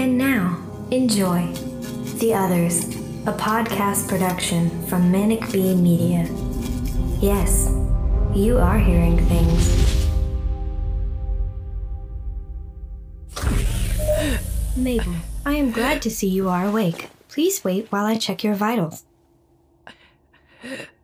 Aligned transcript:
And 0.00 0.16
now, 0.16 0.58
enjoy 0.90 1.52
The 2.20 2.32
Others, 2.32 2.84
a 3.26 3.34
podcast 3.34 4.08
production 4.08 4.70
from 4.86 5.12
Manic 5.12 5.52
Bee 5.52 5.74
Media. 5.74 6.26
Yes, 7.20 7.70
you 8.34 8.56
are 8.56 8.78
hearing 8.78 9.18
things. 9.26 9.76
Mabel, 14.74 15.16
I 15.44 15.56
am 15.56 15.70
glad 15.70 16.00
to 16.00 16.10
see 16.10 16.28
you 16.28 16.48
are 16.48 16.64
awake. 16.64 17.10
Please 17.28 17.62
wait 17.62 17.92
while 17.92 18.06
I 18.06 18.16
check 18.16 18.42
your 18.42 18.54
vitals. 18.54 19.04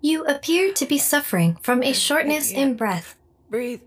You 0.01 0.25
appear 0.25 0.73
to 0.73 0.87
be 0.87 0.97
suffering 0.97 1.59
from 1.61 1.83
a 1.83 1.93
shortness 1.93 2.51
in 2.51 2.77
breath. 2.77 3.15
Breathe. 3.51 3.83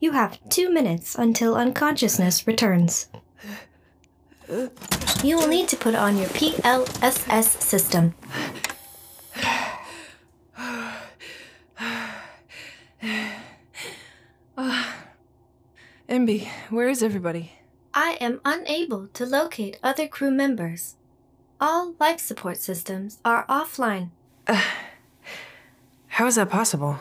You 0.00 0.12
have 0.12 0.38
two 0.48 0.70
minutes 0.70 1.14
until 1.14 1.54
unconsciousness 1.54 2.46
returns. 2.46 3.08
You 5.22 5.36
will 5.36 5.48
need 5.48 5.68
to 5.68 5.76
put 5.76 5.94
on 5.94 6.16
your 6.16 6.28
PLSS 6.28 7.60
system. 7.62 8.14
Enby, 16.08 16.48
where 16.68 16.88
is 16.88 17.02
everybody? 17.02 17.52
I 17.94 18.18
am 18.20 18.40
unable 18.44 19.06
to 19.08 19.24
locate 19.24 19.78
other 19.82 20.06
crew 20.06 20.30
members. 20.30 20.96
All 21.60 21.94
life 21.98 22.20
support 22.20 22.58
systems 22.58 23.18
are 23.24 23.46
offline. 23.46 24.10
How 26.08 26.26
is 26.26 26.34
that 26.34 26.50
possible? 26.50 26.98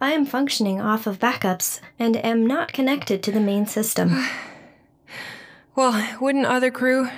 I 0.00 0.12
am 0.12 0.24
functioning 0.24 0.80
off 0.80 1.08
of 1.08 1.18
backups 1.18 1.80
and 1.98 2.16
am 2.24 2.46
not 2.46 2.72
connected 2.72 3.20
to 3.24 3.32
the 3.32 3.40
main 3.40 3.66
system. 3.66 4.28
Well, 5.78 6.18
wouldn't 6.20 6.46
other 6.46 6.72
crew 6.72 7.08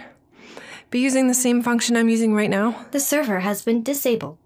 be 0.91 0.99
using 0.99 1.29
the 1.29 1.33
same 1.35 1.63
function 1.63 1.97
I'm 1.97 2.11
using 2.11 2.35
right 2.35 2.51
now? 2.51 2.85
The 2.91 3.01
server 3.01 3.41
has 3.41 3.63
been 3.63 3.83
disabled. 3.83 4.37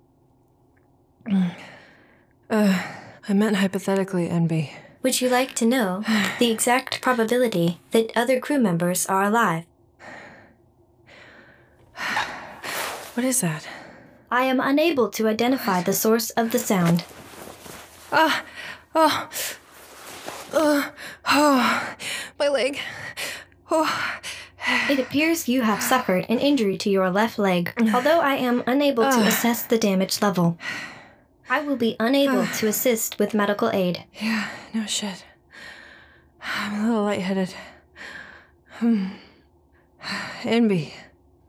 Uh, 2.49 2.83
I 3.29 3.33
meant 3.33 3.57
hypothetically, 3.57 4.29
Enby. 4.29 4.71
Would 5.03 5.21
you 5.21 5.29
like 5.29 5.57
to 5.57 5.67
know 5.67 6.05
the 6.39 6.53
exact 6.53 7.01
probability 7.01 7.81
that 7.91 8.17
other 8.17 8.39
crew 8.39 8.61
members 8.61 9.05
are 9.07 9.25
alive? 9.25 9.65
What 13.15 13.27
is 13.27 13.41
that? 13.41 13.67
I 14.31 14.45
am 14.45 14.61
unable 14.61 15.09
to 15.09 15.27
identify 15.27 15.83
the 15.83 15.93
source 15.93 16.31
of 16.31 16.53
the 16.53 16.61
sound. 16.61 17.03
Ah, 18.13 18.45
oh, 18.95 19.29
oh, 20.53 20.93
oh, 21.27 21.95
my 22.39 22.49
leg. 22.49 22.79
Oh, 23.71 24.13
It 24.89 24.99
appears 24.99 25.47
you 25.49 25.61
have 25.63 25.83
suffered 25.83 26.25
an 26.29 26.39
injury 26.39 26.79
to 26.79 26.89
your 26.91 27.11
left 27.11 27.39
leg, 27.39 27.73
although 27.95 28.21
I 28.21 28.35
am 28.37 28.63
unable 28.67 29.05
to 29.05 29.21
assess 29.27 29.63
the 29.63 29.77
damage 29.79 30.23
level. 30.23 30.57
I 31.51 31.61
will 31.61 31.77
be 31.77 31.97
unable 32.01 32.47
to 32.47 32.67
assist 32.67 33.19
with 33.19 33.35
medical 33.35 33.71
aid. 33.71 34.05
yeah, 34.15 34.49
no 34.73 34.87
shit. 34.87 35.25
I'm 36.43 36.81
a 36.85 36.89
little 36.89 37.05
lightheaded. 37.05 37.55
Hmm. 38.79 39.07
Enby, 40.43 40.93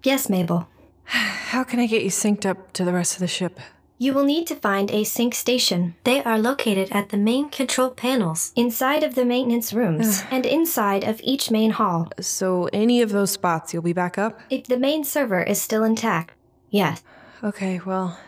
Yes, 0.04 0.30
Mabel. 0.30 0.68
how 1.06 1.64
can 1.64 1.80
I 1.80 1.88
get 1.88 2.04
you 2.04 2.10
synced 2.10 2.46
up 2.46 2.72
to 2.74 2.84
the 2.86 2.94
rest 2.94 3.14
of 3.14 3.20
the 3.20 3.28
ship? 3.28 3.60
You 3.98 4.14
will 4.14 4.26
need 4.26 4.46
to 4.48 4.56
find 4.56 4.92
a 4.92 5.06
sync 5.06 5.34
station. 5.34 5.96
They 6.04 6.22
are 6.22 6.38
located 6.38 6.90
at 6.92 7.10
the 7.10 7.18
main 7.18 7.50
control 7.50 7.92
panels, 7.92 8.52
inside 8.54 9.04
of 9.04 9.16
the 9.16 9.24
maintenance 9.24 9.72
rooms, 9.72 10.24
and 10.32 10.46
inside 10.46 11.06
of 11.06 11.22
each 11.24 11.50
main 11.50 11.72
hall. 11.72 12.10
So, 12.20 12.70
any 12.74 13.02
of 13.02 13.12
those 13.12 13.32
spots, 13.32 13.74
you'll 13.74 13.84
be 13.84 13.94
back 13.94 14.18
up? 14.18 14.42
If 14.50 14.68
the 14.68 14.78
main 14.78 15.06
server 15.06 15.42
is 15.42 15.62
still 15.62 15.86
intact, 15.86 16.34
yes. 16.70 17.04
Okay, 17.42 17.80
well, 17.86 18.20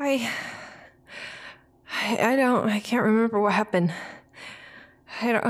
I, 0.00 0.28
I, 1.92 2.32
I 2.32 2.36
don't, 2.36 2.68
I 2.68 2.80
can't 2.80 3.04
remember 3.04 3.40
what 3.40 3.52
happened. 3.52 3.92
I 5.22 5.32
don't, 5.32 5.46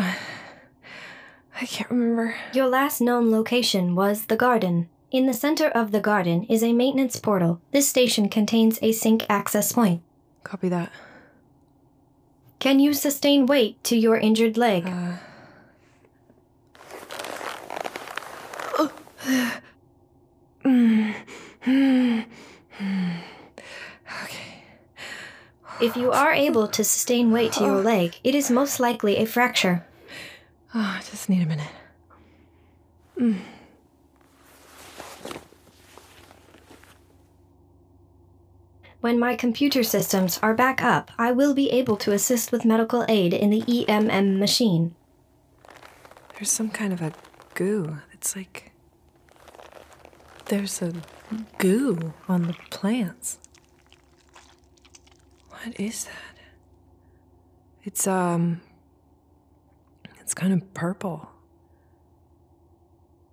I 1.58 1.64
can't 1.64 1.90
remember. 1.90 2.34
Your 2.52 2.68
last 2.68 3.00
known 3.00 3.30
location 3.30 3.94
was 3.94 4.26
the 4.26 4.36
garden. 4.36 4.90
In 5.12 5.26
the 5.26 5.32
center 5.32 5.68
of 5.68 5.92
the 5.92 6.00
garden 6.00 6.42
is 6.44 6.64
a 6.64 6.72
maintenance 6.72 7.20
portal. 7.20 7.60
This 7.70 7.88
station 7.88 8.28
contains 8.28 8.80
a 8.82 8.90
sync 8.90 9.24
access 9.28 9.72
point. 9.72 10.02
Copy 10.42 10.68
that. 10.68 10.90
Can 12.58 12.80
you 12.80 12.92
sustain 12.92 13.46
weight 13.46 13.82
to 13.84 13.96
your 13.96 14.16
injured 14.16 14.56
leg? 14.56 14.86
Okay. 14.86 15.18
if 25.80 25.96
you 25.96 26.10
are 26.10 26.32
able 26.32 26.66
to 26.66 26.82
sustain 26.82 27.30
weight 27.30 27.52
to 27.52 27.64
your 27.64 27.82
leg, 27.82 28.18
it 28.24 28.34
is 28.34 28.50
most 28.50 28.80
likely 28.80 29.18
a 29.18 29.26
fracture. 29.26 29.84
Oh, 30.74 30.96
I 30.98 31.00
just 31.08 31.28
need 31.28 31.42
a 31.42 31.46
minute. 31.46 31.70
Mm. 33.18 33.38
When 39.00 39.18
my 39.18 39.36
computer 39.36 39.82
systems 39.82 40.38
are 40.42 40.54
back 40.54 40.82
up, 40.82 41.10
I 41.18 41.30
will 41.32 41.54
be 41.54 41.70
able 41.70 41.96
to 41.98 42.12
assist 42.12 42.50
with 42.50 42.64
medical 42.64 43.04
aid 43.08 43.34
in 43.34 43.50
the 43.50 43.62
EMM 43.62 44.38
machine. 44.38 44.94
There's 46.34 46.50
some 46.50 46.70
kind 46.70 46.92
of 46.92 47.02
a 47.02 47.12
goo. 47.54 47.98
It's 48.12 48.34
like. 48.34 48.72
There's 50.46 50.80
a 50.80 50.92
goo 51.58 52.14
on 52.28 52.42
the 52.42 52.54
plants. 52.70 53.38
What 55.50 55.78
is 55.78 56.04
that? 56.04 56.38
It's, 57.84 58.06
um. 58.06 58.60
It's 60.20 60.34
kind 60.34 60.52
of 60.52 60.74
purple. 60.74 61.30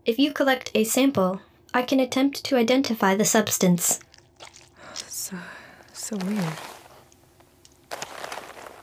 If 0.05 0.19
you 0.19 0.33
collect 0.33 0.71
a 0.75 0.83
sample, 0.83 1.41
I 1.73 1.81
can 1.81 1.99
attempt 1.99 2.43
to 2.45 2.57
identify 2.57 3.15
the 3.15 3.25
substance. 3.25 3.99
So, 5.23 5.37
so 5.93 6.17
weird. 6.17 6.43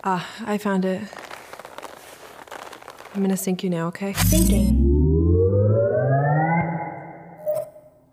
Ah, 0.02 0.26
I 0.46 0.56
found 0.56 0.86
it. 0.86 1.02
I'm 3.14 3.20
gonna 3.20 3.36
sync 3.36 3.62
you 3.62 3.68
now, 3.68 3.88
okay? 3.88 4.14
Syncing. 4.14 4.72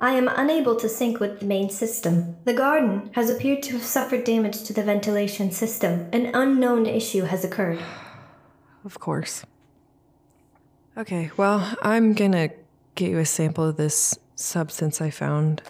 I 0.01 0.11
am 0.11 0.27
unable 0.27 0.75
to 0.75 0.89
sync 0.89 1.21
with 1.21 1.39
the 1.39 1.45
main 1.45 1.69
system. 1.69 2.35
The 2.43 2.51
garden 2.51 3.11
has 3.13 3.29
appeared 3.29 3.63
to 3.63 3.77
have 3.77 3.83
suffered 3.83 4.25
damage 4.25 4.61
to 4.63 4.73
the 4.73 4.83
ventilation 4.83 5.49
system. 5.51 6.09
An 6.11 6.25
unknown 6.33 6.85
issue 6.85 7.23
has 7.23 7.45
occurred. 7.45 7.79
Of 8.83 8.99
course. 8.99 9.45
Okay, 10.97 11.31
well, 11.37 11.77
I'm 11.81 12.11
gonna 12.11 12.49
get 12.95 13.09
you 13.09 13.19
a 13.19 13.25
sample 13.25 13.63
of 13.63 13.77
this 13.77 14.19
substance 14.35 14.99
I 14.99 15.11
found. 15.11 15.61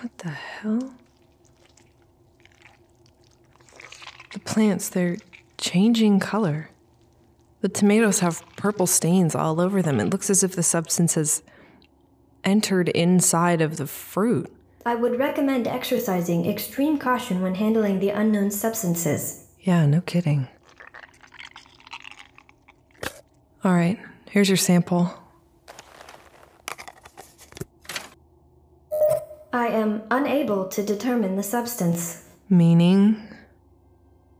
What 0.00 0.16
the 0.18 0.30
hell? 0.30 0.94
The 4.32 4.38
plants, 4.40 4.88
they're 4.88 5.16
changing 5.56 6.20
color. 6.20 6.70
The 7.62 7.68
tomatoes 7.68 8.20
have 8.20 8.44
purple 8.56 8.86
stains 8.86 9.34
all 9.34 9.60
over 9.60 9.82
them. 9.82 9.98
It 9.98 10.10
looks 10.10 10.30
as 10.30 10.44
if 10.44 10.54
the 10.54 10.62
substance 10.62 11.14
has 11.14 11.42
entered 12.44 12.88
inside 12.90 13.60
of 13.60 13.76
the 13.76 13.88
fruit. 13.88 14.54
I 14.86 14.94
would 14.94 15.18
recommend 15.18 15.66
exercising 15.66 16.48
extreme 16.48 16.98
caution 16.98 17.42
when 17.42 17.56
handling 17.56 17.98
the 17.98 18.10
unknown 18.10 18.52
substances. 18.52 19.48
Yeah, 19.60 19.84
no 19.86 20.00
kidding. 20.00 20.46
All 23.64 23.74
right, 23.74 23.98
here's 24.30 24.48
your 24.48 24.56
sample. 24.56 25.12
I 29.52 29.68
am 29.68 30.02
unable 30.10 30.66
to 30.68 30.82
determine 30.82 31.36
the 31.36 31.42
substance. 31.42 32.24
Meaning, 32.48 33.22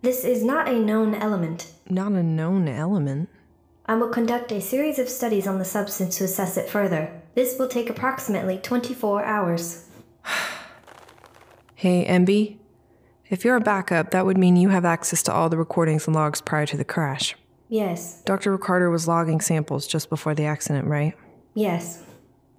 This 0.02 0.24
is 0.24 0.44
not 0.44 0.68
a 0.68 0.78
known 0.78 1.14
element. 1.14 1.72
not 1.88 2.12
a 2.12 2.22
known 2.22 2.68
element. 2.68 3.28
I 3.86 3.94
will 3.94 4.10
conduct 4.10 4.52
a 4.52 4.60
series 4.60 4.98
of 4.98 5.08
studies 5.08 5.46
on 5.46 5.58
the 5.58 5.64
substance 5.64 6.18
to 6.18 6.24
assess 6.24 6.56
it 6.58 6.68
further. 6.68 7.22
This 7.34 7.58
will 7.58 7.68
take 7.68 7.88
approximately 7.88 8.58
24 8.58 9.24
hours. 9.24 9.86
Hey, 11.74 12.04
Enby, 12.06 12.56
if 13.30 13.44
you're 13.44 13.54
a 13.54 13.60
backup, 13.60 14.10
that 14.10 14.26
would 14.26 14.36
mean 14.36 14.56
you 14.56 14.70
have 14.70 14.84
access 14.84 15.22
to 15.22 15.32
all 15.32 15.48
the 15.48 15.56
recordings 15.56 16.08
and 16.08 16.16
logs 16.16 16.40
prior 16.40 16.66
to 16.66 16.76
the 16.76 16.84
crash. 16.84 17.36
Yes, 17.68 18.20
Dr. 18.22 18.50
Ricardo 18.50 18.90
was 18.90 19.06
logging 19.06 19.40
samples 19.40 19.86
just 19.86 20.10
before 20.10 20.34
the 20.34 20.44
accident, 20.44 20.88
right? 20.88 21.14
yes. 21.54 22.02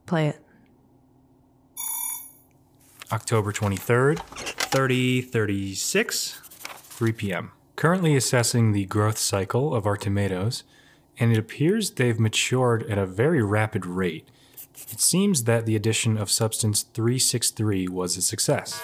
Play 0.06 0.30
it. 0.30 0.40
October 3.12 3.52
23rd, 3.52 4.20
3036, 4.20 6.42
3 6.44 7.12
p.m. 7.14 7.52
currently 7.76 8.16
assessing 8.16 8.72
the 8.72 8.86
growth 8.86 9.18
cycle 9.18 9.74
of 9.74 9.88
our 9.88 9.98
tomatoes, 9.98 10.64
and 11.18 11.32
it 11.32 11.38
appears 11.38 11.92
they've 11.92 12.20
matured 12.20 12.84
at 12.84 12.98
a 12.98 13.06
very 13.06 13.42
rapid 13.42 13.86
rate. 13.86 14.28
It 14.92 15.00
seems 15.00 15.46
that 15.46 15.66
the 15.66 15.76
addition 15.76 16.18
of 16.18 16.30
substance 16.30 16.84
363 16.84 17.88
was 17.88 18.16
a 18.16 18.22
success. 18.22 18.80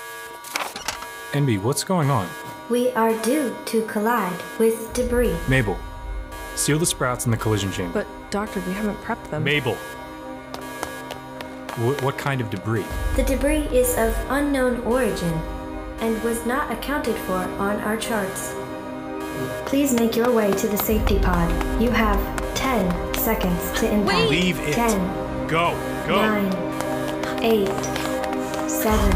Enby, 1.31 1.62
what's 1.62 1.83
going 1.83 2.10
on? 2.10 2.28
We 2.69 2.89
are 2.92 3.13
due 3.21 3.56
to 3.66 3.86
collide 3.86 4.42
with 4.57 4.92
debris. 4.94 5.36
Mabel, 5.48 5.78
seal 6.56 6.80
the 6.80 6.86
sprouts 6.86 7.25
in 7.25 7.31
the 7.31 7.38
collision 7.38 7.71
chamber. 7.71 7.94
But, 7.94 8.31
Doctor, 8.31 8.60
we 8.62 8.74
haven't 8.74 8.98
prepped 9.01 9.30
them. 9.30 9.44
Mabel! 9.44 9.78
Wh- 11.75 12.01
what 12.04 12.18
kind 12.18 12.42
of 12.42 12.50
debris? 12.50 12.86
The 13.16 13.24
debris 13.24 13.68
is 13.72 13.98
of 13.98 14.16
unknown 14.30 14.81
origin 14.81 15.33
and 16.00 16.22
was 16.24 16.45
not 16.45 16.72
accounted 16.72 17.16
for 17.16 17.33
on 17.33 17.80
our 17.81 17.98
charts. 17.98 18.54
Please 19.66 19.94
make 19.94 20.16
your 20.16 20.31
way 20.31 20.51
to 20.54 20.68
the 20.68 20.77
safety 20.77 21.19
pod. 21.19 21.50
You 21.81 21.89
have 21.92 22.19
10 22.56 23.13
seconds 23.16 23.72
to 23.80 23.92
impact. 23.92 24.30
Leave 24.30 24.60
it. 24.60 24.74
10, 24.74 25.48
Go! 25.48 25.72
Go! 26.07 26.16
9, 26.22 27.44
8, 27.44 27.68
7, 28.69 29.12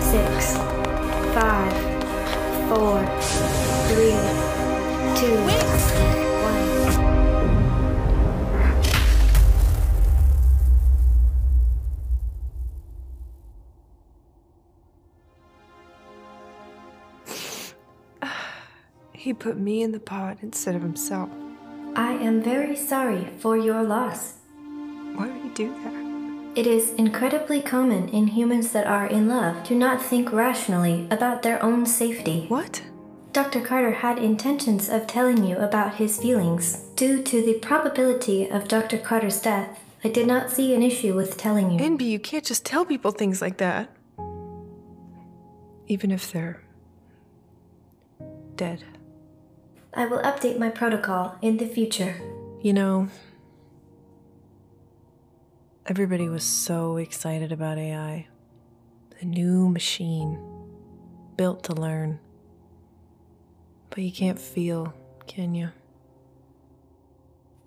6, 0.00 0.56
5, 1.34 1.72
4, 2.68 3.06
3, 3.88 4.10
2, 5.20 5.34
1. 6.20 6.25
He 19.26 19.34
put 19.34 19.58
me 19.58 19.82
in 19.82 19.90
the 19.90 19.98
pod 19.98 20.38
instead 20.40 20.76
of 20.76 20.82
himself. 20.82 21.28
I 21.96 22.12
am 22.12 22.40
very 22.40 22.76
sorry 22.76 23.26
for 23.40 23.56
your 23.56 23.82
loss. 23.82 24.34
Why 25.16 25.26
would 25.26 25.42
he 25.42 25.48
do 25.48 25.74
that? 25.82 26.56
It 26.56 26.68
is 26.68 26.92
incredibly 26.92 27.60
common 27.60 28.08
in 28.10 28.28
humans 28.28 28.70
that 28.70 28.86
are 28.86 29.08
in 29.08 29.26
love 29.26 29.64
to 29.64 29.74
not 29.74 30.00
think 30.00 30.32
rationally 30.32 31.08
about 31.10 31.42
their 31.42 31.60
own 31.60 31.86
safety. 31.86 32.44
What? 32.46 32.84
Dr. 33.32 33.60
Carter 33.60 33.90
had 33.90 34.20
intentions 34.20 34.88
of 34.88 35.08
telling 35.08 35.42
you 35.42 35.56
about 35.56 35.96
his 35.96 36.20
feelings. 36.22 36.84
Due 36.94 37.20
to 37.24 37.44
the 37.44 37.54
probability 37.54 38.48
of 38.48 38.68
Dr. 38.68 38.96
Carter's 38.96 39.42
death, 39.42 39.80
I 40.04 40.08
did 40.08 40.28
not 40.28 40.52
see 40.52 40.72
an 40.72 40.84
issue 40.84 41.16
with 41.16 41.36
telling 41.36 41.72
you. 41.72 41.80
Enby, 41.80 42.02
you 42.02 42.20
can't 42.20 42.44
just 42.44 42.64
tell 42.64 42.84
people 42.84 43.10
things 43.10 43.42
like 43.42 43.56
that. 43.56 43.90
Even 45.88 46.12
if 46.12 46.30
they're 46.30 46.62
dead. 48.54 48.84
I 49.96 50.04
will 50.04 50.18
update 50.18 50.58
my 50.58 50.68
protocol 50.68 51.38
in 51.40 51.56
the 51.56 51.66
future. 51.66 52.20
You 52.60 52.74
know, 52.74 53.08
everybody 55.86 56.28
was 56.28 56.44
so 56.44 56.98
excited 56.98 57.50
about 57.50 57.78
AI. 57.78 58.26
The 59.18 59.24
new 59.24 59.70
machine, 59.70 60.38
built 61.38 61.62
to 61.64 61.72
learn. 61.72 62.18
But 63.88 64.00
you 64.00 64.12
can't 64.12 64.38
feel, 64.38 64.92
can 65.26 65.54
you? 65.54 65.70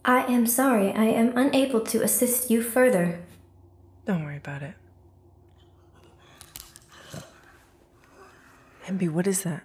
I 0.06 0.32
am 0.32 0.46
sorry 0.46 0.92
I 0.92 1.06
am 1.06 1.36
unable 1.36 1.82
to 1.82 2.04
assist 2.04 2.52
you 2.52 2.62
further. 2.62 3.22
Don't 4.06 4.24
worry 4.24 4.38
about 4.38 4.62
it. 4.62 4.76
Enby, 8.86 9.10
what 9.10 9.26
is 9.26 9.42
that? 9.42 9.64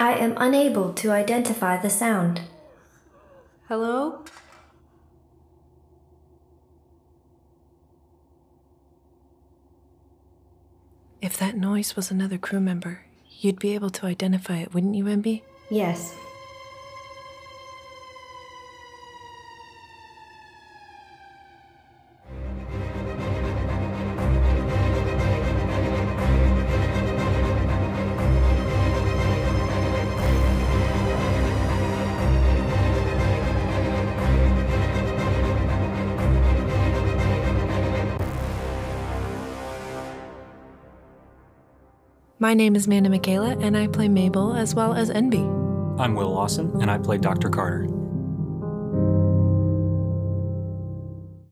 I 0.00 0.12
am 0.12 0.34
unable 0.36 0.92
to 0.94 1.10
identify 1.10 1.76
the 1.76 1.90
sound. 1.90 2.42
Hello? 3.68 4.24
If 11.20 11.36
that 11.38 11.56
noise 11.56 11.96
was 11.96 12.10
another 12.12 12.38
crew 12.38 12.60
member, 12.60 13.06
you'd 13.40 13.58
be 13.58 13.74
able 13.74 13.90
to 13.90 14.06
identify 14.06 14.58
it, 14.58 14.72
wouldn't 14.72 14.94
you, 14.94 15.04
Enby? 15.04 15.42
Yes. 15.68 16.14
My 42.40 42.54
name 42.54 42.76
is 42.76 42.86
Manda 42.86 43.10
Mikala, 43.10 43.60
and 43.60 43.76
I 43.76 43.88
play 43.88 44.06
Mabel 44.06 44.54
as 44.54 44.72
well 44.72 44.94
as 44.94 45.10
Enby. 45.10 45.42
I'm 45.98 46.14
Will 46.14 46.30
Lawson, 46.30 46.70
and 46.80 46.88
I 46.88 46.96
play 46.96 47.18
Dr. 47.18 47.50
Carter. 47.50 47.88